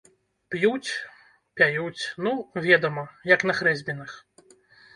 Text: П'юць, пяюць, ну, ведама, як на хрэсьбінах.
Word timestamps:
П'юць, 0.53 0.93
пяюць, 1.59 2.01
ну, 2.29 2.33
ведама, 2.65 3.07
як 3.35 3.41
на 3.51 3.59
хрэсьбінах. 3.61 4.21